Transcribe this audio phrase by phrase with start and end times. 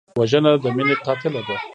[0.19, 1.57] وژنه د مینې قاتله ده